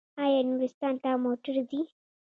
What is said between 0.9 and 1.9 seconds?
ته موټر ځي؟